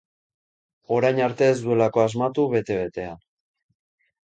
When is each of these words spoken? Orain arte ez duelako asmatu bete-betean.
Orain 0.97 1.21
arte 1.25 1.51
ez 1.51 1.59
duelako 1.67 2.03
asmatu 2.05 2.49
bete-betean. 2.57 3.23